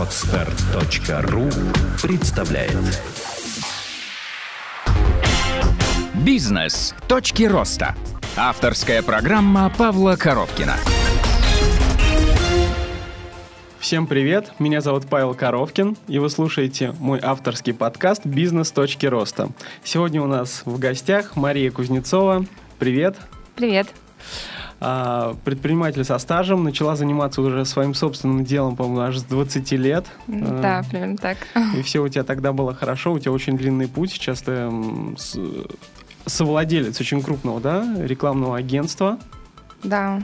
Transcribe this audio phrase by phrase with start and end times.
[0.00, 1.50] Отстар.ру
[2.00, 2.72] представляет
[6.14, 6.94] Бизнес.
[7.06, 7.94] Точки роста.
[8.34, 10.76] Авторская программа Павла Коровкина.
[13.78, 18.72] Всем привет, меня зовут Павел Коровкин, и вы слушаете мой авторский подкаст «Бизнес.
[18.72, 19.50] Точки роста».
[19.84, 22.46] Сегодня у нас в гостях Мария Кузнецова.
[22.78, 23.18] Привет.
[23.54, 23.88] Привет.
[24.82, 30.06] А, предприниматель со стажем, начала заниматься уже своим собственным делом, по-моему, аж с 20 лет.
[30.26, 31.36] Да, примерно так.
[31.76, 34.70] И все у тебя тогда было хорошо, у тебя очень длинный путь, сейчас ты
[35.18, 35.38] с-
[36.26, 39.18] совладелец очень крупного, да, рекламного агентства.
[39.82, 40.22] Да.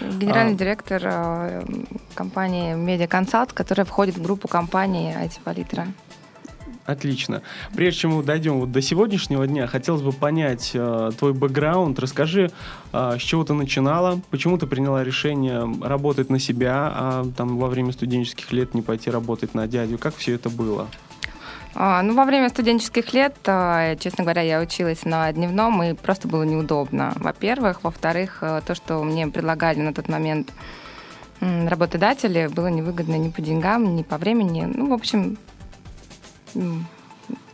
[0.00, 0.56] Генеральный А.
[0.56, 1.62] директор э,
[2.14, 2.74] компании
[3.06, 5.86] Consult, которая входит в группу компаний IT Палитра.
[6.88, 7.42] Отлично.
[7.76, 11.98] Прежде чем мы дойдем вот до сегодняшнего дня, хотелось бы понять э, твой бэкграунд.
[11.98, 12.50] Расскажи,
[12.94, 17.68] э, с чего ты начинала, почему ты приняла решение работать на себя, а там во
[17.68, 19.98] время студенческих лет не пойти работать на дядю.
[19.98, 20.88] Как все это было?
[21.74, 26.26] А, Ну, во время студенческих лет, э, честно говоря, я училась на дневном, и просто
[26.26, 27.12] было неудобно.
[27.16, 27.84] Во-первых.
[27.84, 30.54] Во-вторых, э, то, что мне предлагали на тот момент
[31.40, 34.64] работодатели, было невыгодно ни по деньгам, ни по времени.
[34.74, 35.36] Ну, в общем,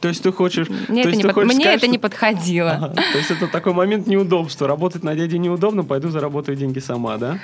[0.01, 0.69] То есть ты хочешь...
[0.89, 2.71] мне, то это, не, ты под- хочешь мне сказать, это что- не подходило.
[2.73, 2.95] Ага.
[2.95, 4.69] То есть это такой момент неудобства.
[4.69, 7.39] Работать на дяде неудобно, пойду заработаю деньги сама, да?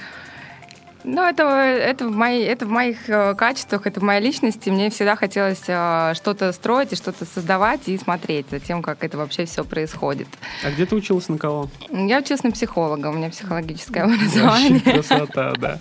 [1.04, 4.68] Ну, это, это, в моей, это в моих э, качествах, это в моей личности.
[4.70, 9.16] Мне всегда хотелось э, что-то строить и что-то создавать и смотреть за тем, как это
[9.16, 10.28] вообще все происходит.
[10.64, 11.68] А где ты училась на кого?
[11.90, 14.80] Я училась на психолога, у меня психологическое Вообще образование.
[14.84, 15.78] красота, да.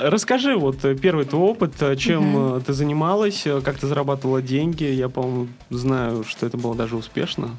[0.00, 4.84] Расскажи, вот э, первый твой опыт, чем э, ты занималась, как ты зарабатывала деньги.
[4.84, 7.50] Я, по-моему, знаю, что это было даже успешно.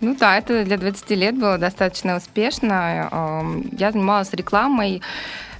[0.00, 3.08] Ну да, это для 20 лет было достаточно успешно.
[3.12, 5.02] Эм, Я занималась рекламой,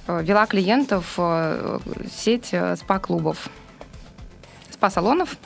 [0.07, 1.79] вела клиентов э,
[2.11, 3.49] сеть э, спа-клубов,
[4.71, 5.37] спа-салонов.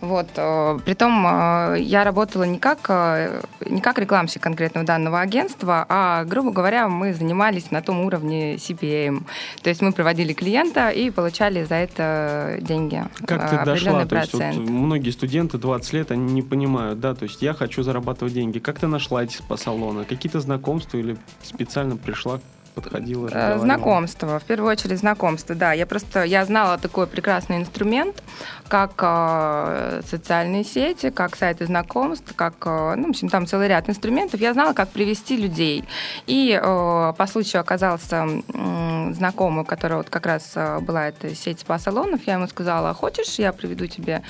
[0.00, 0.28] Вот.
[0.36, 6.24] э, Притом э, я работала не как, э, не как рекламщик конкретного данного агентства, а,
[6.24, 9.24] грубо говоря, мы занимались на том уровне CPM.
[9.62, 13.04] То есть мы проводили клиента и получали за это деньги.
[13.26, 13.72] Как э, ты дошла?
[13.72, 14.68] определенный То есть вот процент.
[14.68, 18.58] многие студенты 20 лет, они не понимают, да, то есть я хочу зарабатывать деньги.
[18.58, 20.04] Как ты нашла эти спа-салоны?
[20.04, 22.40] Какие-то знакомства или специально пришла,
[22.76, 23.28] подходила?
[23.32, 23.58] Э?
[23.58, 25.72] Знакомство, в первую очередь знакомство, да.
[25.72, 28.22] Я просто, я знала такой прекрасный инструмент,
[28.68, 33.88] как э, социальные сети, как сайты знакомств, как, э, ну, в общем, там целый ряд
[33.88, 34.40] инструментов.
[34.40, 35.84] Я знала, как привести людей.
[36.26, 38.16] И э, по случаю оказался
[38.54, 42.20] м, знакомый, у которого вот как раз э, была эта сеть спа-салонов.
[42.26, 44.22] Я ему сказала, хочешь, я приведу тебе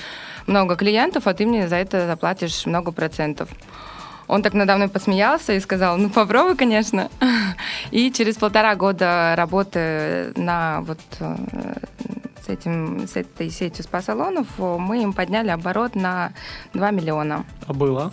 [0.47, 3.49] много клиентов, а ты мне за это заплатишь много процентов.
[4.27, 7.09] Он так надо мной посмеялся и сказал, ну попробуй, конечно.
[7.91, 11.35] И через полтора года работы на вот э,
[12.45, 16.33] с, этим, с этой сетью спа-салонов мы им подняли оборот на
[16.73, 17.45] 2 миллиона.
[17.67, 18.11] А было?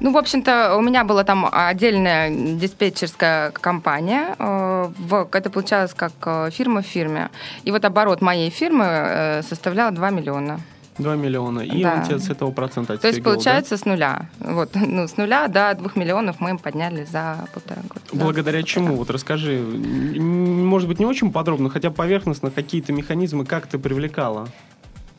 [0.00, 4.34] Ну, в общем-то, у меня была там отдельная диспетчерская компания.
[4.38, 7.30] э, Это получалось как э, фирма в фирме.
[7.62, 10.58] И вот оборот моей фирмы составлял 2 миллиона.
[10.98, 11.60] 2 миллиона.
[11.60, 11.94] И Да.
[11.94, 13.34] он тебе с этого процента То есть, отстегивал, да?
[13.34, 14.28] получается, с нуля.
[14.38, 18.00] Вот, ну, с нуля до 2 миллионов мы им подняли за полтора года.
[18.12, 18.24] Да.
[18.24, 18.96] Благодаря чему?
[18.96, 24.48] Вот расскажи, может быть, не очень подробно, хотя поверхностно какие-то механизмы, как ты привлекала?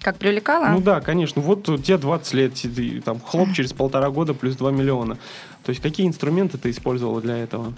[0.01, 0.67] Как привлекала?
[0.67, 1.41] Ну да, конечно.
[1.41, 2.53] Вот у тебя 20 лет,
[3.03, 5.17] там хлоп через полтора года плюс 2 миллиона.
[5.63, 7.73] То есть какие инструменты ты использовала для этого?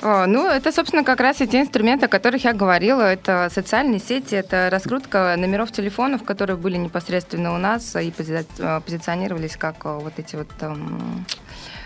[0.00, 3.02] Ну, это, собственно, как раз и те инструменты, о которых я говорила.
[3.02, 8.80] Это социальные сети, это раскрутка номеров телефонов, которые были непосредственно у нас и пози- э,
[8.80, 11.24] позиционировались как э, вот эти вот там,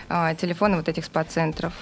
[0.09, 1.73] а, телефоны вот этих спа-центров.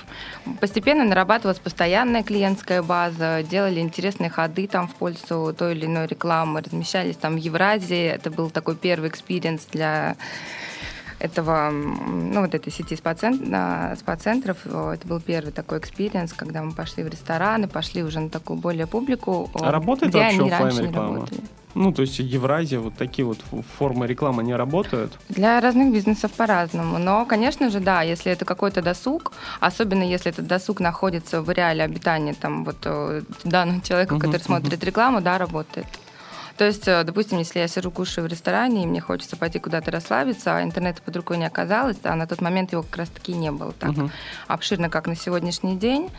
[0.61, 6.61] Постепенно нарабатывалась постоянная клиентская база, делали интересные ходы там в пользу той или иной рекламы,
[6.61, 8.05] размещались там в Евразии.
[8.05, 10.15] Это был такой первый experience для
[11.21, 14.57] этого, ну, вот этой сети спа-цен- спа-центров.
[14.65, 18.87] Это был первый такой experience, когда мы пошли в рестораны, пошли уже на такую более
[18.87, 21.41] публику, А работает где вообще они раньше не работали.
[21.73, 23.39] Ну, то есть Евразия, вот такие вот
[23.77, 25.17] формы рекламы не работают.
[25.29, 26.97] Для разных бизнесов по-разному.
[26.97, 29.31] Но, конечно же, да, если это какой-то досуг,
[29.61, 34.83] особенно если этот досуг находится в реале обитания там, вот, э, данного человека, который смотрит
[34.83, 35.85] рекламу, да, работает.
[36.61, 39.89] То есть, э, допустим, если я сижу, кушаю в ресторане, и мне хочется пойти куда-то
[39.89, 43.49] расслабиться, а интернета под рукой не оказалось, а на тот момент его как раз-таки не
[43.51, 44.11] было так Мгм.
[44.47, 46.11] обширно, как на сегодняшний день.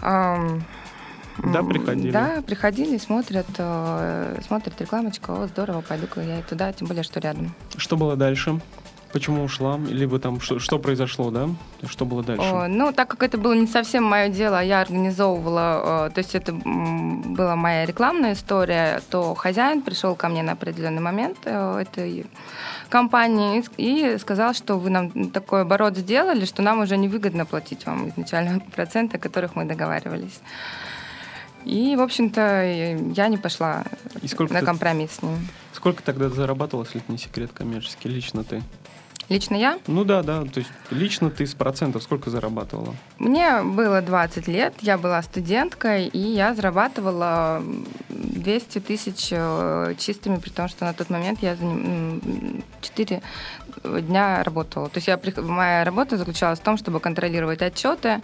[0.00, 0.58] Да,
[1.38, 2.10] приходили?
[2.10, 7.20] Да, приходили, смотрят, э, смотрят рекламочку, о, здорово, пойду-ка я и туда, тем более, что
[7.20, 7.54] рядом.
[7.76, 8.60] Что было дальше?
[9.14, 9.78] Почему ушла?
[9.78, 11.48] Либо там что, что произошло, да?
[11.86, 12.42] Что было дальше?
[12.44, 16.34] О, ну, так как это было не совсем мое дело, а я организовывала, то есть
[16.34, 22.26] это была моя рекламная история, то хозяин пришел ко мне на определенный момент э, этой
[22.88, 28.08] компании и сказал, что вы нам такой оборот сделали, что нам уже невыгодно платить вам
[28.08, 30.40] изначально проценты, о которых мы договаривались.
[31.64, 32.64] И, в общем-то,
[33.14, 33.84] я не пошла
[34.50, 35.38] на компромисс с ним.
[35.72, 38.60] Сколько тогда зарабатывала, если это не секрет коммерческий, лично ты?
[39.28, 39.78] Лично я?
[39.86, 40.44] Ну да, да.
[40.44, 42.94] То есть лично ты с процентов сколько зарабатывала?
[43.18, 47.62] Мне было 20 лет, я была студенткой, и я зарабатывала
[48.10, 51.56] 200 тысяч э, чистыми, при том, что на тот момент я
[52.82, 53.22] 4
[54.02, 54.88] дня работала.
[54.88, 58.20] То есть я, моя работа заключалась в том, чтобы контролировать отчеты,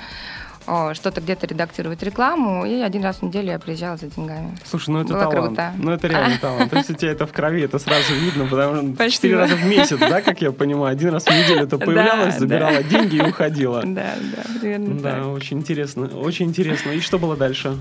[0.95, 4.57] что-то где-то редактировать рекламу, и один раз в неделю я приезжала за деньгами.
[4.65, 5.47] Слушай, ну это Было талант.
[5.47, 5.73] Круто.
[5.79, 6.71] Ну это реально талант.
[6.71, 9.65] То есть у тебя это в крови, это сразу видно, потому что четыре раза в
[9.65, 13.83] месяц, да, как я понимаю, один раз в неделю это появлялось, забирала деньги и уходила.
[13.91, 16.91] Да, да, примерно Да, очень интересно, очень интересно.
[16.91, 17.77] И что было дальше?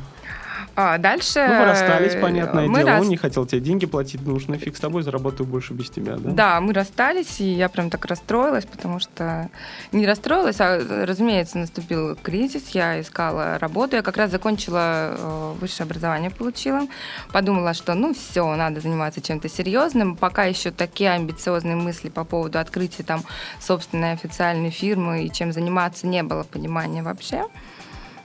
[0.82, 1.46] А дальше...
[1.46, 2.92] Ну, расстались, понятное мы дело.
[2.92, 3.02] Рас...
[3.02, 6.16] Он не хотел тебе деньги платить, потому что нафиг с тобой заработаю больше без тебя,
[6.16, 6.30] да?
[6.30, 9.50] Да, мы расстались, и я прям так расстроилась, потому что...
[9.92, 15.84] Не расстроилась, а, разумеется, наступил кризис, я искала работу, я как раз закончила э, высшее
[15.84, 16.88] образование, получила.
[17.34, 20.16] Подумала, что ну все, надо заниматься чем-то серьезным.
[20.16, 23.24] Пока еще такие амбициозные мысли по поводу открытия там
[23.60, 27.44] собственной официальной фирмы и чем заниматься не было понимания вообще.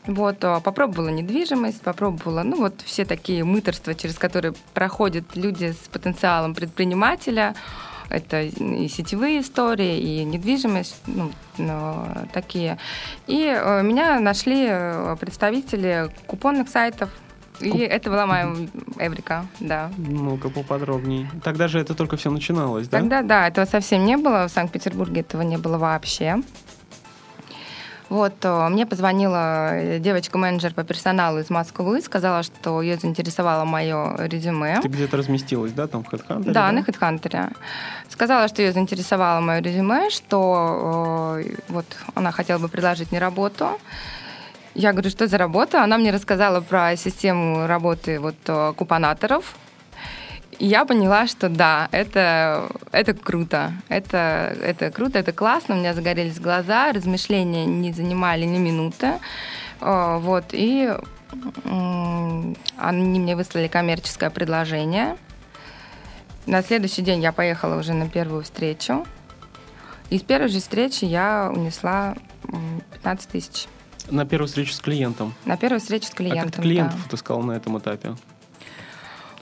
[0.07, 5.89] Вот, а, попробовала недвижимость, попробовала, ну, вот все такие мыторства, через которые проходят люди с
[5.89, 7.55] потенциалом предпринимателя.
[8.11, 12.79] Это и сетевые истории, и недвижимость, ну, такие.
[13.27, 17.09] И э, меня нашли э, представители купонных сайтов,
[17.61, 17.81] и Куп...
[17.81, 18.55] это была моя
[18.99, 19.91] Эврика, да.
[19.97, 21.31] Ну-ка поподробнее.
[21.43, 22.99] Тогда же это только все начиналось, да?
[22.99, 24.49] Тогда, да, этого совсем не было.
[24.49, 26.43] В Санкт-Петербурге этого не было вообще.
[28.15, 34.15] Вот, э, мне позвонила э, девочка-менеджер по персоналу из Москвы, сказала, что ее заинтересовало мое
[34.19, 34.79] резюме.
[34.81, 36.45] Ты где-то разместилась, да, там в HeadHunter?
[36.45, 36.73] Да, да?
[36.73, 37.53] на HeadHunter.
[38.09, 43.81] Сказала, что ее заинтересовало мое резюме, что э, вот она хотела бы предложить мне работу.
[44.77, 45.83] Я говорю, что за работа?
[45.83, 48.37] Она мне рассказала про систему работы вот
[48.77, 49.57] купонаторов,
[50.59, 53.73] и я поняла, что да, это, это круто.
[53.89, 55.75] Это, это круто, это классно.
[55.75, 59.15] У меня загорелись глаза, размышления не занимали ни минуты.
[59.81, 60.93] Вот, и
[62.77, 65.17] они мне выслали коммерческое предложение.
[66.47, 69.07] На следующий день я поехала уже на первую встречу.
[70.11, 72.15] И с первой же встречи я унесла
[72.93, 73.67] 15 тысяч.
[74.11, 75.35] На первую встречу с клиентом?
[75.47, 77.07] На первую встречу с клиентом, А как ты клиентов да.
[77.07, 78.15] отыскал на этом этапе?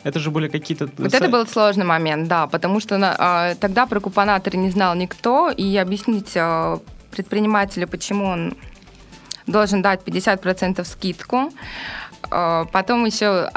[0.04, 0.88] Это же были какие-то...
[0.98, 5.50] Вот это был сложный момент, да, потому что а, тогда про купонаторы не знал никто,
[5.50, 8.54] и объяснить а, предпринимателю, почему он
[9.46, 11.52] должен дать 50% скидку,
[12.30, 13.48] а, потом еще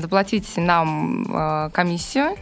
[0.00, 2.36] заплатить нам а, комиссию,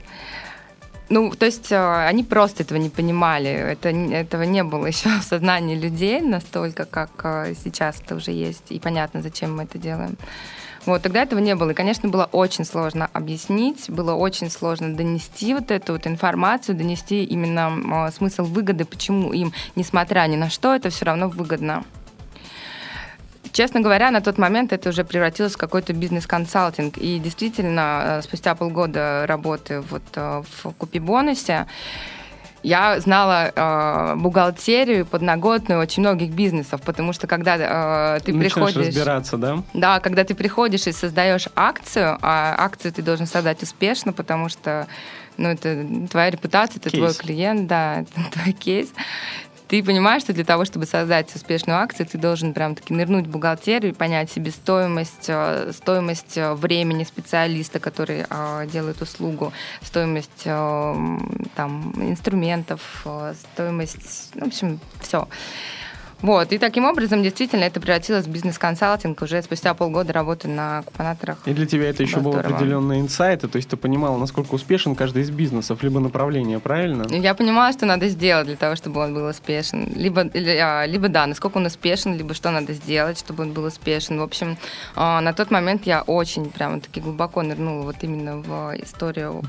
[1.11, 3.51] ну, то есть они просто этого не понимали.
[3.51, 7.11] Это, этого не было еще в сознании людей настолько, как
[7.63, 8.71] сейчас это уже есть.
[8.71, 10.17] И понятно, зачем мы это делаем.
[10.87, 11.71] Вот, тогда этого не было.
[11.71, 17.25] И, конечно, было очень сложно объяснить, было очень сложно донести вот эту вот информацию, донести
[17.25, 21.85] именно э, смысл выгоды, почему им, несмотря ни на что, это все равно выгодно.
[23.53, 26.99] Честно говоря, на тот момент это уже превратилось в какой-то бизнес-консалтинг.
[26.99, 31.67] И действительно, спустя полгода работы вот в Купи-бонусе,
[32.65, 38.89] я знала э, бухгалтерию подноготную очень многих бизнесов, потому что когда э, ты Начинаешь приходишь...
[38.89, 39.63] разбираться, да?
[39.75, 44.87] Да, когда ты приходишь и создаешь акцию, а акцию ты должен создать успешно, потому что
[45.37, 47.03] ну, это твоя репутация, это кейс.
[47.03, 48.89] твой клиент, да, это твой кейс
[49.75, 53.31] ты понимаешь, что для того, чтобы создать успешную акцию, ты должен прям таки нырнуть в
[53.31, 59.53] бухгалтерию и понять себе стоимость, э, стоимость э, времени специалиста, который э, делает услугу,
[59.83, 63.05] стоимость там, инструментов,
[63.53, 65.27] стоимость, ну, в общем, все.
[66.25, 71.37] Вот, и таким образом, действительно, это превратилось в бизнес-консалтинг уже спустя полгода работы на купонаторах.
[71.45, 75.25] И для тебя это еще был определенный инсайт, то есть ты понимала, насколько успешен каждый
[75.25, 77.05] из бизнесов, либо направления, правильно?
[77.15, 79.93] Я понимала, что надо сделать для того, чтобы он был успешен.
[79.95, 84.19] Либо, а, либо да, насколько он успешен, либо что надо сделать, чтобы он был успешен.
[84.19, 84.57] В общем,
[84.97, 89.49] а, на тот момент я очень прямо таки глубоко нырнула вот именно в историю угу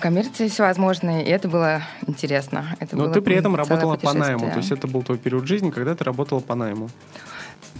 [0.00, 2.76] Коммерции всевозможные, и это было интересно.
[2.80, 5.46] Это Но было ты при этом работала по найму, то есть это был твой период
[5.46, 6.88] жизни, когда ты работала по найму.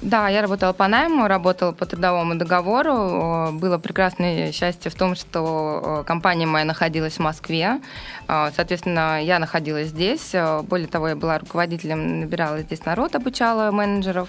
[0.03, 3.51] Да, я работала по найму, работала по трудовому договору.
[3.53, 7.81] Было прекрасное счастье в том, что компания моя находилась в Москве.
[8.27, 10.35] Соответственно, я находилась здесь.
[10.63, 14.29] Более того, я была руководителем, набирала здесь народ, обучала менеджеров.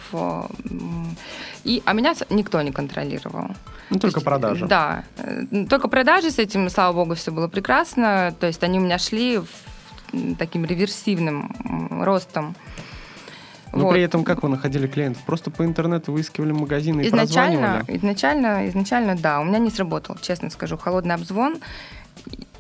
[1.64, 3.50] И, а меня никто не контролировал.
[3.90, 4.66] Ну, только есть, продажи.
[4.68, 5.04] Да,
[5.70, 8.34] только продажи, с этим, слава богу, все было прекрасно.
[8.40, 9.48] То есть они у меня шли в,
[10.38, 11.52] таким реверсивным
[12.04, 12.56] ростом.
[13.78, 13.92] Но вот.
[13.92, 15.22] при этом как вы находили клиентов?
[15.24, 19.40] Просто по интернету выискивали магазины и изначально, изначально, изначально, да.
[19.40, 20.78] У меня не сработал, честно скажу.
[20.78, 21.58] Холодный обзвон.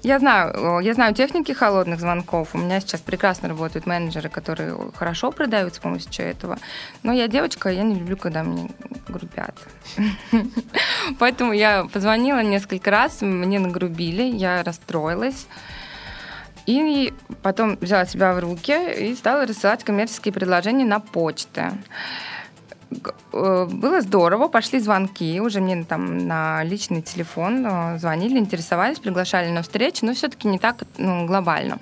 [0.04, 2.54] Я знаю, я знаю техники холодных звонков.
[2.54, 6.60] У меня сейчас прекрасно работают менеджеры, которые хорошо продают с помощью этого.
[7.04, 8.70] Но я девочка, я не люблю, когда мне
[9.08, 9.56] грубят.
[11.20, 15.48] Поэтому я позвонила несколько раз, мне нагрубили, я расстроилась.
[16.68, 21.72] И потом взяла себя в руки и стала рассылать коммерческие предложения на почте.
[23.34, 29.50] Э, было здорово, пошли звонки, уже мне там на личный телефон э, звонили, интересовались, приглашали
[29.50, 31.80] на встречу, но все-таки не так ну, глобально.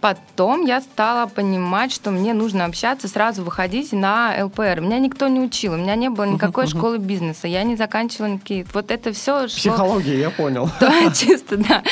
[0.00, 4.80] Потом я стала понимать, что мне нужно общаться, сразу выходить на ЛПР.
[4.80, 8.66] Меня никто не учил, у меня не было никакой школы бизнеса, я не заканчивала никакие...
[8.72, 9.46] Вот это все...
[9.46, 10.70] Психология, я понял.
[10.80, 11.82] Да, чисто, да.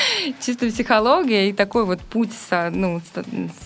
[0.40, 2.30] Чисто психология и такой вот путь
[2.70, 3.00] ну,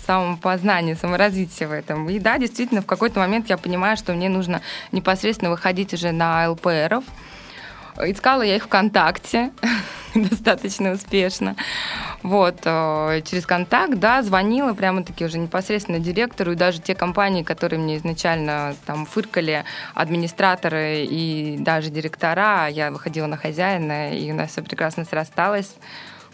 [0.07, 2.09] самопознания, саморазвития в этом.
[2.09, 6.51] И да, действительно, в какой-то момент я понимаю, что мне нужно непосредственно выходить уже на
[6.51, 7.05] ЛПРов.
[8.01, 9.51] Искала я их ВКонтакте
[10.31, 11.57] достаточно успешно.
[12.23, 17.81] Вот, э, через контакт, да, звонила прямо-таки уже непосредственно директору, и даже те компании, которые
[17.81, 24.51] мне изначально там фыркали, администраторы и даже директора, я выходила на хозяина, и у нас
[24.51, 25.75] все прекрасно срасталось.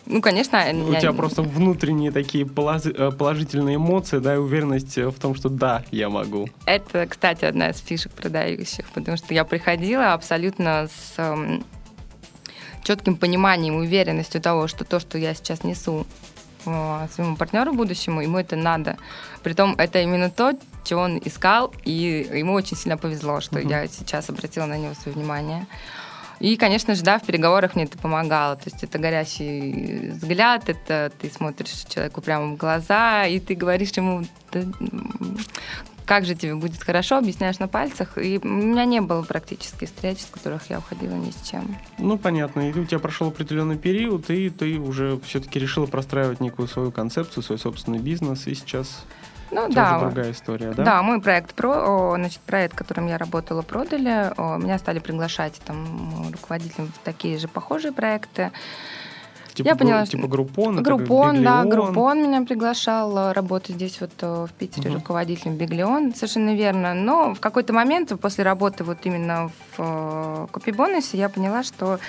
[0.07, 0.63] Ну, конечно.
[0.73, 1.01] У я...
[1.01, 6.11] тебя просто внутренние такие э, положительные эмоции, да, и уверенность в том, что да, я
[6.11, 6.49] могу.
[6.67, 11.65] Это, кстати, одна из фишек продающих, потому что я приходила абсолютно с эм,
[12.85, 16.07] четким пониманием и уверенностью того, что то, что я сейчас несу
[16.67, 18.97] э, своему партнеру будущему, ему это надо.
[19.43, 20.53] Притом это именно то,
[20.85, 23.69] чего он искал, и ему очень сильно повезло, что uh-huh.
[23.69, 25.67] я сейчас обратила на него свое внимание.
[26.41, 28.57] И, конечно же, да, в переговорах мне это помогало.
[28.57, 33.93] То есть это горящий взгляд, это ты смотришь человеку прямо в глаза, и ты говоришь
[33.93, 34.25] ему,
[36.07, 38.19] как же тебе будет хорошо, объясняешь на пальцах.
[38.19, 41.77] И у меня не было практически встреч, с которых я уходила ни с чем.
[41.99, 42.71] Ну, понятно.
[42.71, 47.43] И у тебя прошел определенный период, и ты уже все-таки решила простраивать некую свою концепцию,
[47.43, 49.05] свой собственный бизнес, и сейчас
[49.51, 50.01] ну, Тоже да.
[50.01, 50.85] другая история, да?
[50.85, 54.33] Да, мой проект, про, значит, проект, которым я работала, продали.
[54.61, 58.51] Меня стали приглашать там руководителям в такие же похожие проекты.
[59.55, 60.83] Типа, я поняла, типа Группон?
[60.83, 64.99] Группон, да, Группон меня приглашал э, работать здесь вот э, в Питере угу.
[64.99, 66.93] руководителем Биглион, совершенно верно.
[66.95, 72.01] Но в какой-то момент после работы вот именно в Копибонусе я поняла, что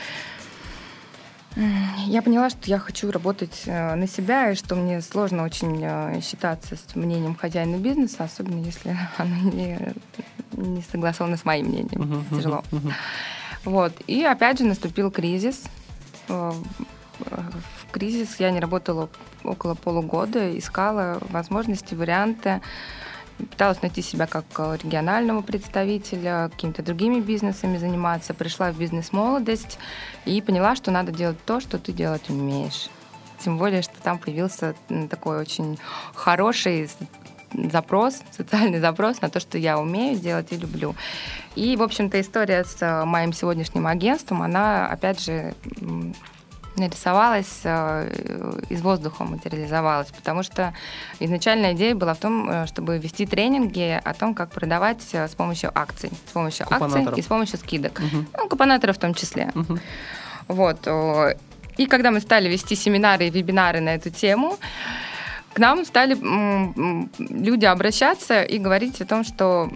[2.07, 6.19] я поняла, что я хочу работать э, на себя, и что мне сложно очень э,
[6.21, 9.93] считаться с мнением хозяина бизнеса, особенно если оно не,
[10.51, 12.01] не согласовано с моим мнением.
[12.01, 12.63] Uh-huh, Тяжело.
[12.71, 12.91] Uh-huh.
[13.63, 13.93] Вот.
[14.07, 15.63] И опять же наступил кризис.
[17.19, 19.09] В кризис я не работала
[19.43, 22.61] около полугода, искала возможности, варианты
[23.37, 24.45] пыталась найти себя как
[24.81, 28.33] регионального представителя, какими-то другими бизнесами заниматься.
[28.33, 29.77] Пришла в бизнес-молодость
[30.25, 32.87] и поняла, что надо делать то, что ты делать умеешь.
[33.39, 34.75] Тем более, что там появился
[35.09, 35.77] такой очень
[36.13, 36.89] хороший
[37.53, 40.95] запрос, социальный запрос на то, что я умею делать и люблю.
[41.55, 45.53] И, в общем-то, история с э, моим сегодняшним агентством, она, опять же,
[46.77, 50.73] нарисовалась, э, из воздуха материализовалась, потому что
[51.19, 55.35] изначальная идея была в том, э, чтобы вести тренинги о том, как продавать э, с
[55.35, 58.25] помощью акций, с помощью акций и с помощью скидок, угу.
[58.37, 59.51] ну, купонаторов в том числе.
[59.55, 59.79] Угу.
[60.47, 60.87] Вот.
[61.77, 64.57] И когда мы стали вести семинары и вебинары на эту тему,
[65.53, 66.15] к нам стали
[67.17, 69.71] люди обращаться и говорить о том, что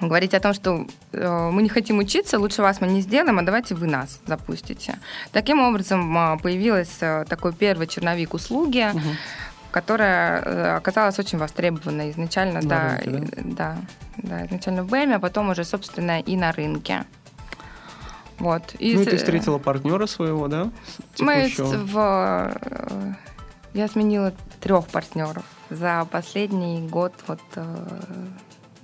[0.00, 3.42] говорить о том, что э, мы не хотим учиться, лучше вас мы не сделаем, а
[3.42, 4.98] давайте вы нас запустите.
[5.32, 9.00] Таким образом э, появилась э, такой первый черновик услуги, угу.
[9.70, 13.76] которая э, оказалась очень востребована изначально, да, рынке, да?
[14.16, 17.04] да, да, изначально в БЭМе, а потом уже, собственно, и на рынке.
[18.38, 18.74] Вот.
[18.78, 20.70] И ну, и ты встретила партнера своего, да?
[21.18, 22.54] Мы в...
[22.54, 23.12] Э,
[23.74, 27.40] я сменила трех партнеров за последний год вот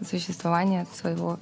[0.05, 1.39] существования своего.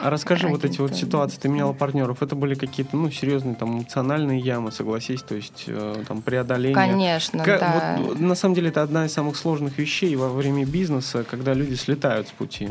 [0.00, 0.66] А расскажи агента.
[0.66, 4.72] вот эти вот ситуации, ты меняла партнеров, это были какие-то ну серьезные там эмоциональные ямы,
[4.72, 6.74] согласись, то есть э, там преодоление.
[6.74, 7.96] Конечно, как, да.
[8.00, 11.74] Вот, на самом деле это одна из самых сложных вещей во время бизнеса, когда люди
[11.74, 12.70] слетают с пути.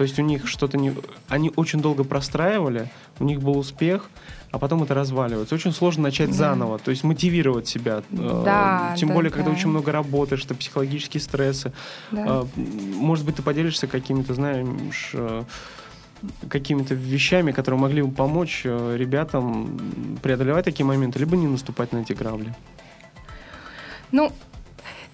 [0.00, 0.94] То есть у них что-то не...
[1.28, 2.88] Они очень долго простраивали,
[3.18, 4.08] у них был успех,
[4.50, 5.54] а потом это разваливается.
[5.54, 6.36] Очень сложно начать да.
[6.36, 8.02] заново, то есть мотивировать себя.
[8.10, 9.36] Э, да, Тем да, более, да.
[9.36, 11.74] когда очень много работаешь, это психологические стрессы.
[12.12, 12.46] Да.
[12.56, 12.60] Э,
[12.96, 15.44] может быть, ты поделишься какими-то, знаешь, э,
[16.48, 22.14] какими-то вещами, которые могли бы помочь ребятам преодолевать такие моменты, либо не наступать на эти
[22.14, 22.54] грабли?
[24.12, 24.32] Ну,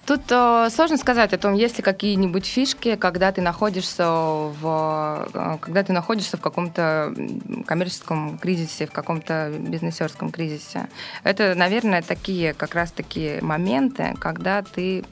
[0.07, 5.57] Тут э, сложно сказать о том, есть ли какие-нибудь фишки, когда ты находишься в, э,
[5.59, 7.13] когда ты находишься в каком-то
[7.65, 10.87] коммерческом кризисе, в каком-то бизнесерском кризисе.
[11.25, 15.03] Это, наверное, такие как раз такие моменты, когда ты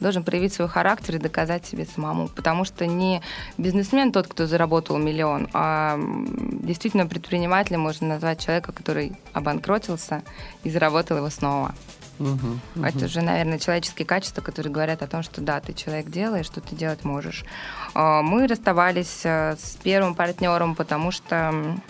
[0.00, 2.28] должен проявить свой характер и доказать себе самому.
[2.28, 3.22] Потому что не
[3.58, 10.22] бизнесмен тот, кто заработал миллион, а действительно предпринимателем можно назвать человека, который обанкротился
[10.64, 11.74] и заработал его снова.
[12.20, 16.44] Угу, Это же, наверное, человеческие качества, которые говорят о том, что да, ты человек делаешь,
[16.44, 17.46] что ты делать можешь.
[17.94, 21.80] А, мы расставались э, с первым партнером, потому что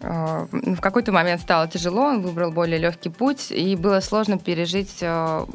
[0.00, 5.46] в какой-то момент стало тяжело, он выбрал более легкий путь, и было сложно пережить э,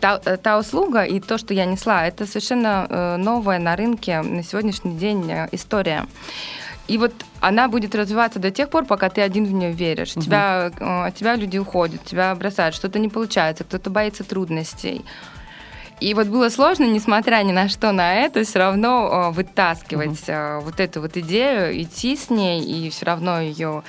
[0.00, 2.06] та, та услуга и то, что я несла.
[2.06, 6.06] Это совершенно новая на рынке на сегодняшний день история.
[6.86, 10.16] И вот она будет развиваться до тех пор, пока ты один в нее веришь.
[10.16, 10.22] Угу.
[10.22, 15.04] Тебя, э, от тебя люди уходят, тебя бросают, что-то не получается, кто-то боится трудностей.
[16.00, 20.66] И вот было сложно, несмотря ни на что на это, все равно э, вытаскивать угу.
[20.66, 23.82] вот эту вот идею, идти с ней и все равно ее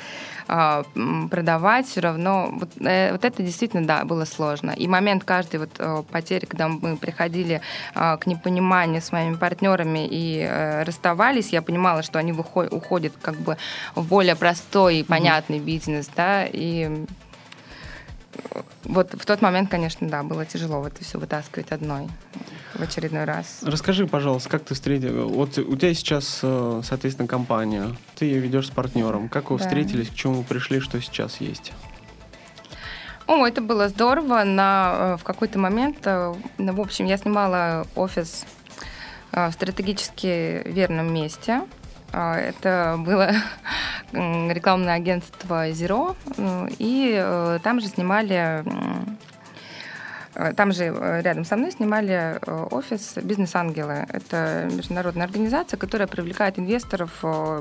[0.48, 0.84] а,
[1.32, 4.72] продавать, все равно вот, э, вот это действительно, да, было сложно.
[4.72, 7.62] И момент каждой вот потери, когда мы приходили
[7.96, 10.48] а, к непониманию с моими партнерами и
[10.86, 13.58] расставались, я понимала, что они уходят как бы
[13.96, 15.66] в более простой и понятный mm-hmm.
[15.66, 17.06] бизнес, да, и
[18.86, 22.08] вот в тот момент, конечно, да, было тяжело это все вытаскивать одной
[22.74, 23.60] в очередной раз.
[23.62, 25.30] Расскажи, пожалуйста, как ты встретил...
[25.30, 29.30] Вот у тебя сейчас, э, соответственно, компания, ты ее ведешь с партнером.
[29.30, 29.64] Как вы да.
[29.64, 31.74] встретились, к чему вы пришли, что сейчас есть?
[33.28, 34.44] О, это было здорово.
[34.44, 38.46] На, э, в какой-то момент, э, в общем, я снимала офис
[39.32, 41.62] в стратегически верном месте.
[42.16, 43.32] Это было
[44.12, 46.16] рекламное агентство Zero,
[46.80, 48.64] и там же снимали
[50.36, 54.06] Э, там же э, рядом со мной снимали э, офис «Бизнес-ангелы».
[54.10, 57.12] Это международная организация, которая привлекает инвесторов,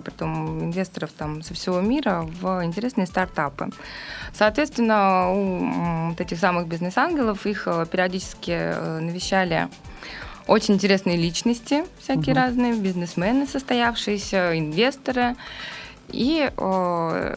[0.05, 3.71] притом инвесторов там со всего мира в интересные стартапы.
[4.33, 9.69] Соответственно, у вот этих самых бизнес-ангелов их периодически навещали
[10.47, 12.41] очень интересные личности, всякие угу.
[12.41, 15.37] разные, бизнесмены состоявшиеся, инвесторы.
[16.09, 17.37] И э,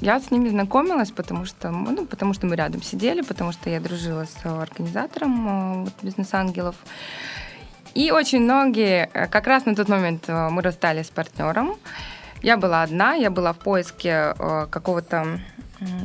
[0.00, 3.80] я с ними знакомилась, потому что, ну, потому что мы рядом сидели, потому что я
[3.80, 6.76] дружила с организатором э, бизнес-ангелов.
[7.94, 11.76] И очень многие, э, как раз на тот момент э, мы расстались с партнером.
[12.42, 14.32] Я была одна, я была в поиске
[14.70, 15.40] какого-то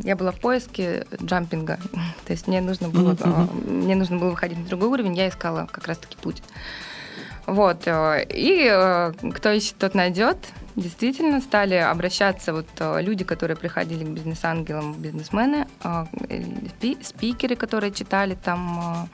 [0.03, 1.79] я была в поиске джампинга,
[2.25, 3.71] то есть мне нужно было, mm-hmm.
[3.71, 6.41] мне нужно было выходить на другой уровень, я искала как раз-таки путь.
[7.45, 7.87] Вот.
[7.87, 10.37] Э, и э, кто ищет, тот найдет.
[10.75, 15.67] Действительно, стали обращаться вот э, люди, которые приходили к бизнес-ангелам, бизнесмены,
[17.01, 19.09] спикеры, которые читали там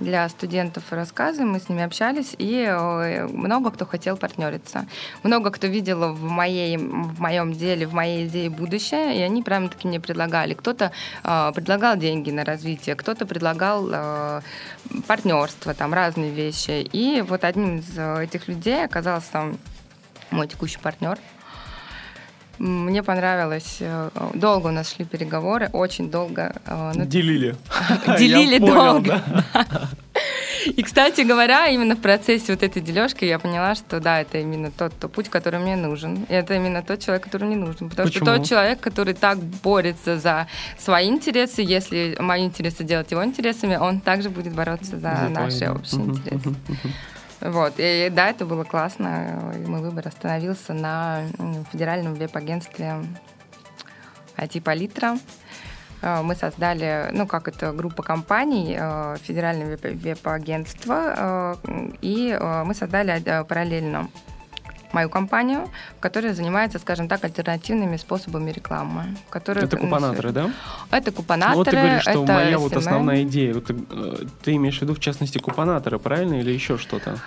[0.00, 2.66] для студентов рассказы, мы с ними общались, и
[3.32, 4.86] много кто хотел партнериться.
[5.22, 9.68] Много кто видел в, моей, в моем деле, в моей идее будущее, и они прямо
[9.68, 10.54] таки мне предлагали.
[10.54, 10.92] Кто-то
[11.24, 14.40] э, предлагал деньги на развитие, кто-то предлагал э,
[15.06, 16.88] партнерство, там разные вещи.
[16.92, 19.54] И вот одним из этих людей оказался
[20.30, 21.18] мой текущий партнер.
[22.58, 23.78] Мне понравилось.
[23.80, 26.54] Э, долго у нас шли переговоры, очень долго.
[26.66, 27.56] Э, ну, делили.
[28.18, 29.22] Делили долго.
[30.66, 34.70] И, кстати говоря, именно в процессе вот этой дележки я поняла, что да, это именно
[34.70, 36.24] тот, тот путь, который мне нужен.
[36.28, 37.88] И это именно тот человек, который мне нужен.
[37.88, 38.26] Потому Почему?
[38.26, 43.76] что тот человек, который так борется за свои интересы, если мои интересы делать его интересами,
[43.76, 45.70] он также будет бороться за, за наши твои.
[45.70, 46.54] общие интересы.
[47.40, 47.74] Вот.
[47.78, 49.52] И да, это было классно.
[49.54, 51.22] И мой выбор остановился на
[51.72, 53.04] федеральном веб-агентстве
[54.36, 55.18] IT-палитра.
[56.02, 63.22] Э, мы создали, ну, как это, группа компаний, э, федеральное веб-агентство, э, и мы создали
[63.44, 64.08] параллельно
[64.92, 65.68] мою компанию,
[66.00, 69.16] которая занимается, скажем так, альтернативными способами рекламы.
[69.30, 70.50] Которые, это купонаторы, да?
[70.90, 71.52] Это купонаторы.
[71.52, 73.54] Ну, вот ты говоришь, что это моя вот основная идея.
[73.54, 73.74] Вот ты,
[74.42, 77.18] ты имеешь в виду, в частности, купонаторы, правильно, или еще что-то?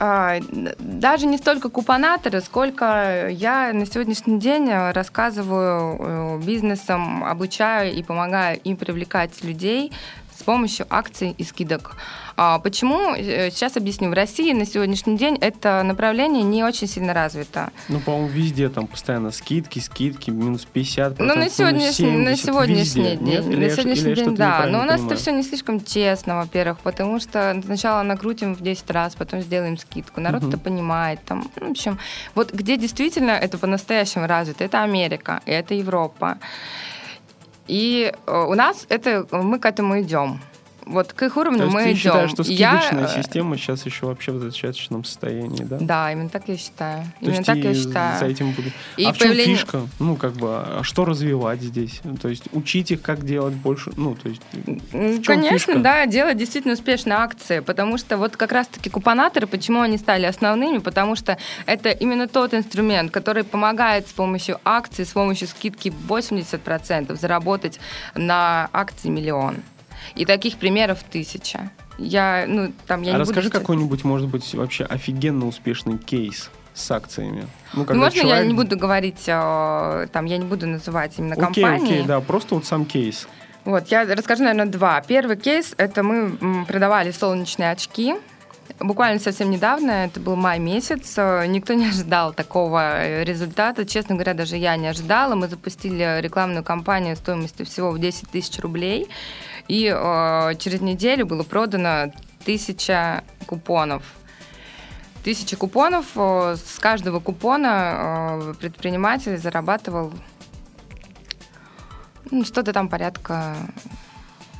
[0.00, 0.38] А,
[0.78, 8.58] даже не столько купонаторы, сколько я на сегодняшний день рассказываю э, бизнесам, обучаю и помогаю
[8.58, 9.92] им привлекать людей
[10.44, 11.96] помощью акций и скидок.
[12.36, 13.14] А почему?
[13.14, 14.10] Э, сейчас объясню.
[14.10, 17.70] В России на сегодняшний день это направление не очень сильно развито.
[17.88, 22.52] Ну, по-моему, везде там постоянно скидки, скидки, минус 50%, Ну, на сегодняшний, минус 70, на
[22.52, 23.16] сегодняшний везде.
[23.16, 23.20] день.
[23.28, 23.46] Нет?
[23.46, 24.66] Или на я сегодняшний или день, да.
[24.66, 25.06] Но у нас понимаю?
[25.06, 29.78] это все не слишком честно, во-первых, потому что сначала накрутим в 10 раз, потом сделаем
[29.78, 30.20] скидку.
[30.20, 30.48] Народ Мгм.
[30.50, 31.20] это понимает.
[31.24, 31.98] Там, в общем,
[32.34, 36.38] вот где действительно это по-настоящему развито, это Америка, и это Европа.
[37.66, 40.40] И э, у нас это мы к этому идем.
[40.86, 41.96] Вот к их уровню То мы ты идем.
[41.98, 45.78] считаешь, что Я, скидочная э, система сейчас еще вообще в зачаточном состоянии, да?
[45.80, 47.04] Да, именно так я считаю.
[47.20, 48.18] То именно так я считаю.
[48.18, 48.72] за этим будет.
[48.96, 49.82] И а в чем появление- фишка?
[49.98, 52.02] Ну, как бы, а что развивать здесь?
[52.20, 54.42] То есть учить их, как делать больше, ну, то есть...
[55.24, 55.78] Конечно, фишка?
[55.78, 60.78] да, делать действительно успешные акции, потому что вот как раз-таки купонаторы, почему они стали основными,
[60.78, 67.16] потому что это именно тот инструмент, который помогает с помощью акций, с помощью скидки 80%
[67.18, 67.80] заработать
[68.14, 69.56] на акции миллион.
[70.14, 71.70] И таких примеров тысяча.
[71.98, 76.50] Я, ну, там, я а не расскажи буду какой-нибудь, может быть, вообще офигенно успешный кейс
[76.74, 77.46] с акциями.
[77.72, 81.34] Ну, Ну, можно я человек- не буду говорить, э, там, я не буду называть именно
[81.34, 81.92] Окей, компании.
[81.94, 83.28] окей, да, просто вот сам кейс.
[83.64, 85.00] Вот, я расскажу, наверное, два.
[85.00, 88.14] Первый кейс— это мы продавали солнечные очки.
[88.80, 93.86] Буквально совсем недавно, это был май месяц, э, никто не ожидал такого э, результата.
[93.86, 95.34] Честно говоря, даже я не ожидала.
[95.36, 99.06] Мы запустили рекламную кампанию стоимостью всего в 10 тысяч рублей.
[99.68, 102.12] И э, через неделю было продано
[102.44, 104.02] тысяча купонов.
[105.22, 106.06] Тысяча купонов.
[106.16, 110.12] э, С каждого купона э, предприниматель зарабатывал
[112.30, 113.54] ну, что-то там порядка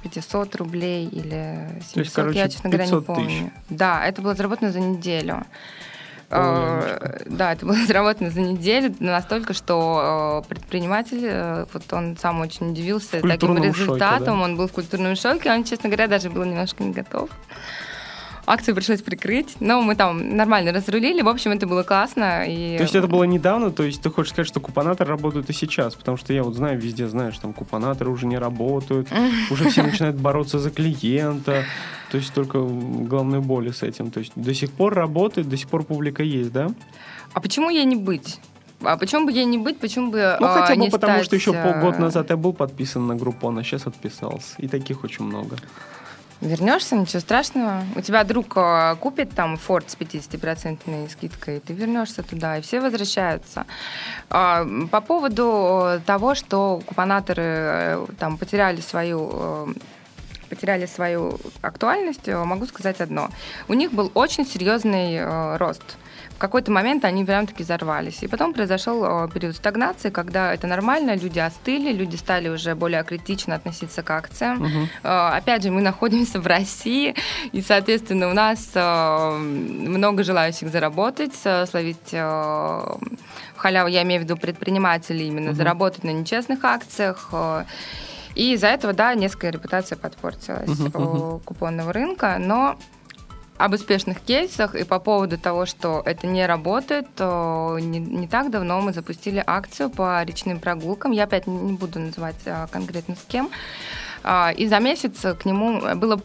[0.03, 3.17] 500 рублей или 700, То есть, короче, я, честно говоря, не 500 тысяч.
[3.17, 3.53] помню.
[3.71, 5.45] Да, это было заработано за неделю.
[6.31, 12.41] Э, Да, это было заработано за неделю настолько, что э, предприниматель, э, вот он сам
[12.41, 14.45] очень удивился таким культурном шоке, результатом, да?
[14.45, 17.31] он был в культурном шоке, он, честно говоря, даже был немножко не готов.
[18.47, 22.45] Акцию пришлось прикрыть, но мы там нормально разрулили, в общем, это было классно.
[22.47, 22.77] И...
[22.77, 25.95] То есть это было недавно, то есть ты хочешь сказать, что купонаторы работают и сейчас,
[25.95, 29.09] потому что я вот знаю, везде знаешь, там купонаторы уже не работают,
[29.51, 31.65] уже все начинают бороться за клиента,
[32.11, 34.11] то есть только главные боли с этим.
[34.11, 36.69] То есть до сих пор работает, до сих пор публика есть, да?
[37.33, 38.41] А почему ей не быть?
[38.83, 39.79] А почему бы ей не быть?
[39.79, 42.37] Почему бы Ну а, хотя бы не потому, стать, что еще э, полгода назад я
[42.37, 44.55] был подписан на Группон, а сейчас отписался.
[44.59, 45.57] И таких очень много.
[46.41, 47.85] Вернешься, ничего страшного.
[47.97, 52.61] У тебя друг э, купит там Форд с 50% скидкой, и ты вернешься туда, и
[52.61, 53.67] все возвращаются.
[54.31, 59.75] А, По поводу э, того, что купонаторы э, там потеряли свою
[60.51, 63.31] потеряли свою актуальность, могу сказать одно.
[63.67, 65.97] У них был очень серьезный рост.
[66.35, 68.23] В какой-то момент они прям-таки взорвались.
[68.23, 73.03] И потом произошел э, период стагнации, когда это нормально, люди остыли, люди стали уже более
[73.05, 74.89] критично относиться к акциям.
[75.03, 77.15] Э, Опять же, мы находимся в России,
[77.53, 81.35] и, соответственно, у нас э, много желающих заработать,
[81.71, 82.11] словить
[83.57, 85.57] халяву, я имею в виду предпринимателей, именно Мгм.
[85.57, 87.31] заработать на нечестных акциях.
[88.35, 91.41] И из-за этого, да, несколько репутация подпортилась э, мгм.
[91.41, 92.77] купонного рынка, но
[93.57, 98.51] об успешных кейсах и по поводу того, что это не работает, то не, не так
[98.51, 101.13] давно мы запустили акцию по речным прогулкам.
[101.13, 103.51] Я опять не буду называть а, конкретно с кем.
[104.25, 106.17] А, И за месяц к нему было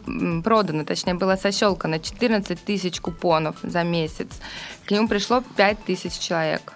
[0.42, 4.40] продано, точнее, было сощелкано 14 тысяч купонов за месяц.
[4.84, 6.72] К нему пришло 5 тысяч человек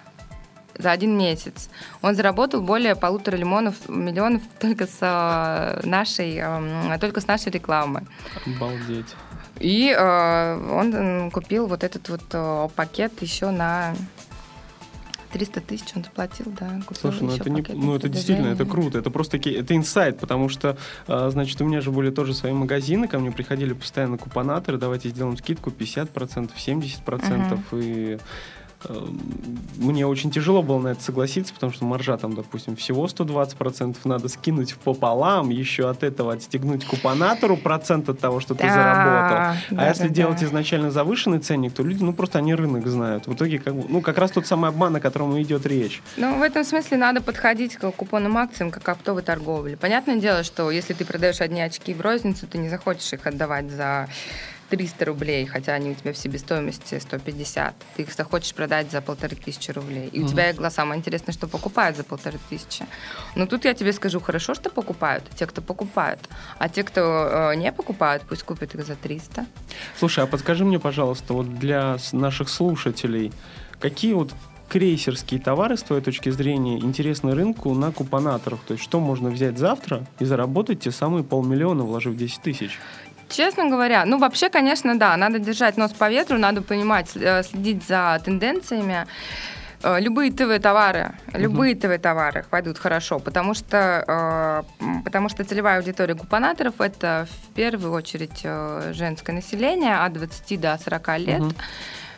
[0.77, 1.69] за один месяц.
[2.01, 6.41] Он заработал более полутора лимонов, миллионов только с а, нашей,
[6.99, 8.05] только с нашей рекламы.
[8.45, 9.15] Обалдеть.
[9.59, 13.95] И э, он купил вот этот вот э, пакет еще на
[15.35, 16.79] 300 тысяч он заплатил, да.
[16.97, 20.77] Слушай, ну это, не, ну это действительно, это круто, это просто это инсайт, потому что,
[21.07, 25.09] а, значит, у меня же были тоже свои магазины, ко мне приходили постоянно купонаторы, давайте
[25.09, 28.17] сделаем скидку 50%, 70%, и э,
[29.77, 34.29] мне очень тяжело было на это согласиться, потому что маржа там, допустим, всего 120%, надо
[34.29, 39.37] скинуть пополам, еще от этого отстегнуть купонатору процент от того, что ты Да, заработал.
[39.71, 43.27] да, а если да, делать изначально завышенный ценник, то люди, ну просто они рынок знают.
[43.27, 46.01] В итоге, как, ну как раз тот самый обман, о котором идет речь.
[46.17, 49.77] Ну, в этом смысле надо подходить к купонным акциям как к оптовой торговле.
[49.77, 53.69] Понятное дело, что если ты продаешь одни очки в розницу, ты не захочешь их отдавать
[53.71, 54.07] за
[54.75, 57.73] 300 рублей, хотя они у тебя в себестоимости 150.
[57.95, 60.09] Ты их захочешь продать за полторы тысячи рублей.
[60.11, 60.29] И у Мгм.
[60.31, 62.85] тебя игла самое интересное, что покупают за полторы тысячи.
[63.35, 66.19] Но тут я тебе скажу, хорошо, что покупают те, кто покупают.
[66.57, 67.01] А те, кто
[67.51, 69.45] э, не покупают, пусть купят их за 300.
[69.97, 73.31] Слушай, а подскажи мне, пожалуйста, вот для наших слушателей,
[73.79, 74.33] какие вот
[74.67, 78.59] крейсерские товары, с твоей точки зрения, интересны рынку на купонаторах?
[78.67, 82.79] То есть что можно взять завтра и заработать те самые полмиллиона, вложив 10 тысяч?
[83.29, 87.83] Честно говоря, ну вообще, конечно, да, надо держать нос по ветру, надо понимать, э, следить
[87.87, 89.07] за тенденциями.
[89.83, 96.79] Э, любые ТВ-товары, любые ТВ-товары пойдут хорошо, потому что, э, потому что целевая аудитория купонаторов
[96.79, 98.45] это в первую очередь
[98.95, 101.41] женское население от 20 до 40 лет.
[101.41, 101.53] Угу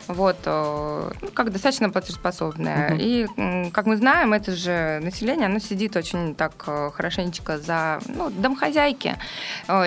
[0.08, 2.94] вот, ну, как достаточно платежеспособное.
[2.94, 3.00] Угу.
[3.00, 6.52] И, как мы знаем, это же население, оно сидит очень так
[6.94, 9.16] хорошенечко за, ну, домохозяйки,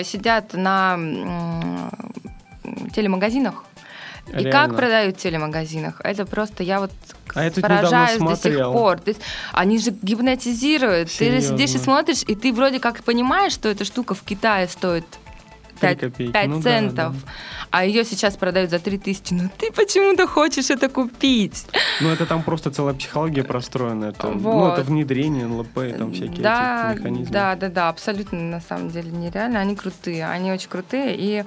[0.04, 0.98] сидят на
[2.96, 3.66] телемагазинах,
[4.28, 4.48] Реально.
[4.48, 6.00] И как продают в телемагазинах?
[6.04, 6.92] Это просто я вот
[7.34, 9.00] а поражаюсь до сих пор.
[9.06, 9.20] Есть,
[9.52, 11.12] они же гипнотизируют.
[11.12, 11.58] Серьезно?
[11.58, 15.06] Ты сидишь и смотришь, и ты вроде как понимаешь, что эта штука в Китае стоит
[15.82, 17.32] 5, 5 ну, центов, да, да.
[17.72, 19.34] а ее сейчас продают за 3 тысячи.
[19.34, 21.66] Ну ты почему-то хочешь это купить?
[22.02, 24.06] Ну это там просто целая психология простроена.
[24.06, 24.42] Это, вот.
[24.42, 27.34] Ну это внедрение НЛП там всякие да, эти механизмы.
[27.34, 29.60] Да, да, да, абсолютно на самом деле нереально.
[29.60, 31.16] Они крутые, они очень крутые.
[31.18, 31.44] И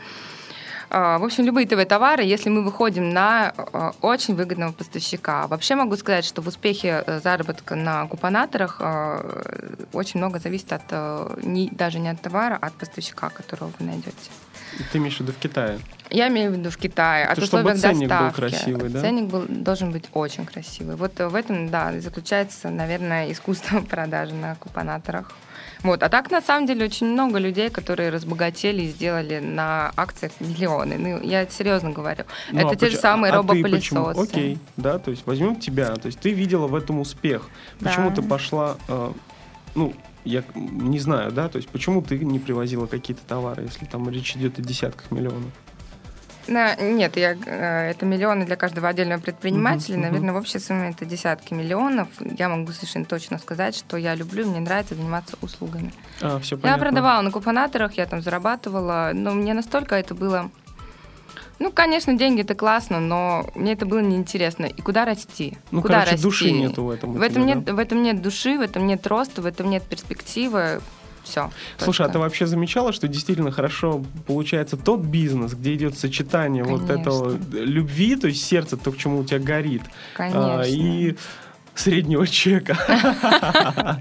[0.91, 5.47] в общем, любые ТВ-товары, если мы выходим на а, очень выгодного поставщика.
[5.47, 11.43] Вообще могу сказать, что в успехе э, заработка на купонаторах а, очень много зависит от
[11.43, 14.31] не, даже не от товара, а от поставщика, которого вы найдете.
[14.93, 15.79] Ты имеешь в виду в Китае?
[16.11, 17.27] Я имею в виду в Китае.
[17.27, 18.25] От чтобы ценник доставки.
[18.25, 19.01] был красивый, да?
[19.01, 20.97] Ценник был, должен быть очень красивый.
[20.97, 25.33] Вот в этом, да, заключается, наверное, искусство продажи на купонаторах.
[25.85, 26.03] Вот.
[26.03, 30.97] А так, на самом деле, очень много людей, которые разбогатели и сделали на акциях миллионы.
[30.99, 32.25] Ну, я серьезно говорю.
[32.51, 32.93] Ну, Это а те поч...
[32.93, 34.21] же самые а робопылесосы.
[34.21, 35.95] Окей, да, то есть возьмем тебя.
[35.97, 37.51] То есть ты видела в этом успех.
[37.81, 38.17] Почему да.
[38.17, 39.13] ты пошла, э,
[39.75, 39.95] ну,
[40.25, 44.35] я не знаю, да, то есть почему ты не привозила какие-то товары, если там речь
[44.37, 45.53] идет о десятках миллионов?
[46.47, 49.97] На, нет, я, э, это миллионы для каждого отдельного предпринимателя.
[49.97, 50.35] Uh-huh, Наверное, uh-huh.
[50.35, 52.09] в общей сумме это десятки миллионов.
[52.21, 55.93] Я могу совершенно точно сказать, что я люблю, мне нравится заниматься услугами.
[56.21, 60.51] А, все я продавала на купонаторах, я там зарабатывала, но мне настолько это было...
[61.61, 64.67] Ну, конечно, деньги это классно, но мне это было неинтересно.
[64.67, 65.57] И куда расти?
[65.71, 66.23] Ну, куда короче, расти?
[66.25, 67.13] души нету в этом.
[67.13, 67.75] В этом, тебя, нет, да?
[67.75, 70.81] в этом нет души, в этом нет роста, в этом нет перспективы
[71.25, 71.51] все.
[71.79, 72.05] Слушай, точка.
[72.05, 76.87] а ты вообще замечала, что действительно хорошо получается тот бизнес, где идет сочетание Конечно.
[76.87, 79.83] вот этого любви, то есть сердце, то, к чему у тебя горит,
[80.15, 80.61] Конечно.
[80.61, 81.17] А, и
[81.75, 84.01] среднего чека.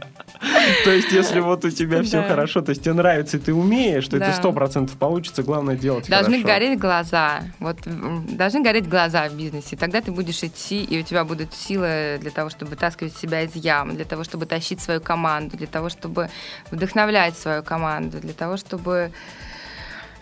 [0.84, 4.08] То есть, если вот у тебя все хорошо, то есть тебе нравится, и ты умеешь,
[4.08, 7.44] то это сто процентов получится, главное делать Должны гореть глаза.
[7.60, 9.76] Вот должны гореть глаза в бизнесе.
[9.76, 13.56] Тогда ты будешь идти, и у тебя будут силы для того, чтобы таскивать себя из
[13.56, 16.30] ям, для того, чтобы тащить свою команду, для того, чтобы
[16.72, 19.12] вдохновлять свою команду, для того, чтобы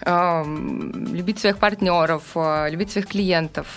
[0.04, 3.68] любить своих партнеров, э, любить своих клиентов.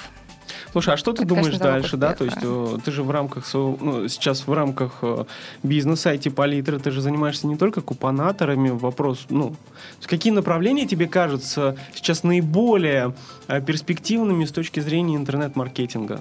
[0.72, 2.14] Слушай, а что ты Это, думаешь конечно, дальше, да?
[2.14, 5.24] То есть э, ты же в рамках ну, сейчас в рамках э,
[5.62, 9.56] бизнеса IT-палитры, ты же занимаешься не только купонаторами, вопрос, ну,
[10.02, 13.14] какие направления тебе кажутся сейчас наиболее
[13.48, 16.20] э, перспективными с точки зрения интернет-маркетинга?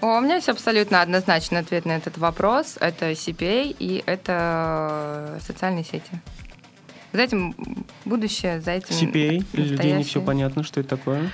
[0.00, 2.76] У меня есть абсолютно однозначный ответ на этот вопрос.
[2.78, 6.20] Это CPA и это социальные сети.
[7.14, 7.54] За этим
[8.04, 9.44] будущее, за этим CPA?
[9.52, 11.30] Для людей не все понятно, что это такое?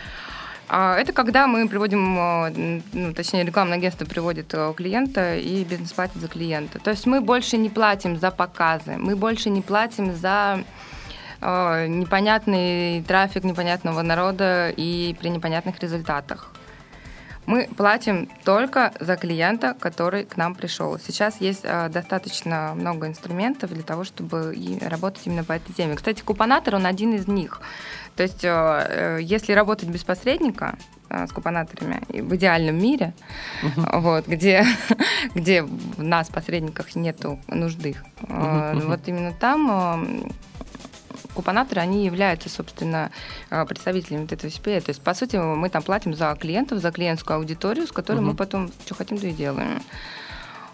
[0.72, 5.92] А это когда мы приводим, э, ну, точнее, рекламное агентство приводит э, клиента и бизнес
[5.92, 6.78] платит за клиента.
[6.78, 10.62] То есть мы больше не платим за показы, мы больше не платим за
[11.40, 16.52] э, непонятный трафик непонятного народа и при непонятных результатах.
[17.46, 21.00] Мы платим только за клиента, который к нам пришел.
[21.00, 25.96] Сейчас есть э, достаточно много инструментов для того, чтобы работать именно по этой теме.
[25.96, 27.61] Кстати, купонатор, он один из них.
[28.16, 30.77] То есть, э, э, если работать без посредника,
[31.09, 33.14] э, с купонаторами в идеальном мире,
[33.62, 34.01] uh-huh.
[34.01, 34.64] вот, где,
[35.35, 37.96] где в нас, посредниках, нету нужды.
[38.23, 38.87] Uh-huh.
[38.87, 40.31] Вот именно там
[41.35, 43.11] купонаторы, они являются, собственно,
[43.49, 44.81] представителями вот этого CPA.
[44.81, 48.33] То есть, по сути, мы там платим за клиентов, за клиентскую аудиторию, с которой uh-huh.
[48.33, 49.81] мы потом что хотим, то и делаем.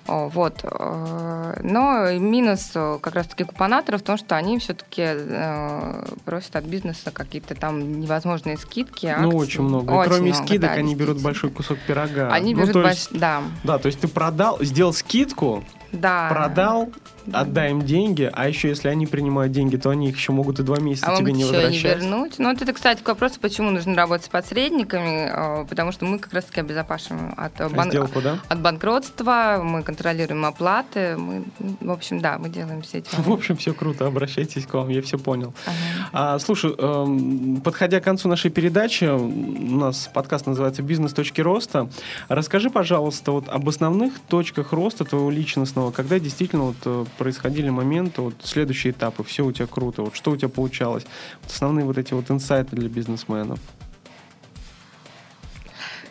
[0.06, 0.60] Вот.
[0.62, 6.64] Э, но минус э, как раз-таки купонаторов в том, что они все-таки э, просят от
[6.64, 9.06] бизнеса какие-то там невозможные скидки.
[9.06, 9.30] Ну, акции.
[9.30, 9.92] Ну, очень много.
[9.92, 12.28] Очень кроме много, скидок, да, они берут большой кусок пирога.
[12.32, 13.08] Они ну, берут, больш...
[13.10, 13.42] да.
[13.64, 16.28] Да, то есть ты продал, сделал скидку, да.
[16.30, 16.92] продал
[17.32, 20.62] отдай им деньги, а еще если они принимают деньги, то они их еще могут и
[20.62, 21.72] два месяца а тебе не возвращать.
[21.72, 22.38] не вернуть.
[22.38, 26.18] Ну, вот это, кстати, к вопросу, почему нужно работать с посредниками, э, потому что мы
[26.18, 28.38] как раз-таки обезопашиваем от, э, бан- Сделку, да?
[28.48, 31.44] от банкротства, мы контролируем оплаты, мы,
[31.80, 33.08] в общем, да, мы делаем все эти...
[33.16, 35.54] В общем, все круто, обращайтесь к вам, я все понял.
[35.66, 35.76] Ага.
[36.12, 41.12] А, слушай, эм, подходя к концу нашей передачи, у нас подкаст называется «Бизнес.
[41.12, 41.88] Точки роста».
[42.28, 48.22] Расскажи, пожалуйста, вот об основных точках роста твоего личностного, когда действительно вот э, происходили моменты,
[48.22, 51.04] вот следующие этапы, все у тебя круто, вот что у тебя получалось,
[51.42, 53.58] вот основные вот эти вот инсайты для бизнесменов.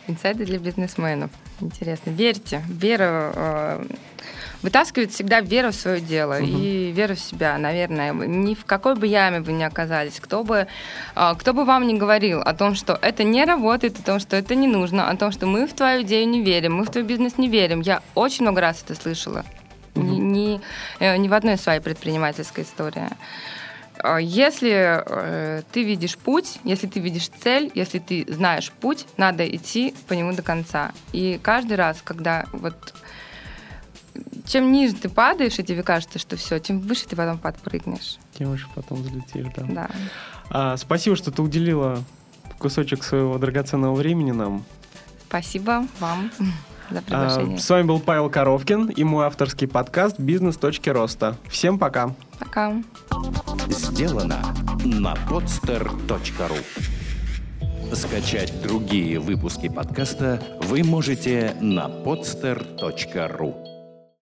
[0.08, 1.30] Инсайды для бизнесменов.
[1.60, 2.10] Интересно.
[2.10, 2.62] Верьте.
[2.68, 3.86] Вера э,
[4.62, 6.44] вытаскивает всегда веру в свое дело Мгм.
[6.46, 8.12] и веру в себя, наверное.
[8.12, 10.68] Ни в какой бы яме вы ни оказались, кто бы,
[11.16, 14.36] э, кто бы вам ни говорил о том, что это не работает, о том, что
[14.36, 17.02] это не нужно, о том, что мы в твою идею не верим, мы в твой
[17.02, 17.80] бизнес не верим.
[17.80, 19.44] Я очень много раз это слышала.
[21.00, 23.08] Ни, ни, э, ни в одной своей предпринимательской истории.
[23.98, 29.46] А Если э, ты видишь путь, если ты видишь цель, если ты знаешь путь, надо
[29.48, 30.92] идти по нему до конца.
[31.12, 32.94] И каждый раз, когда вот
[34.46, 38.18] чем ниже ты падаешь, и тебе кажется, что все, тем выше ты потом подпрыгнешь.
[38.38, 39.64] Тем выше потом взлетишь, да.
[39.68, 39.90] Да.
[40.50, 42.02] А, спасибо, что ты уделила
[42.58, 44.64] кусочек своего драгоценного времени нам.
[45.28, 46.30] Спасибо вам
[46.90, 47.58] за А, приглашение.
[47.58, 50.56] с вами был Павел Коровкин и мой авторский подкаст «Бизнес.
[50.56, 51.36] Точки роста».
[51.48, 52.14] Всем пока!
[52.38, 52.72] Пока.
[53.68, 54.38] Сделано
[54.84, 56.58] на podster.ru
[57.94, 63.65] Скачать другие выпуски подкаста вы можете на podster.ru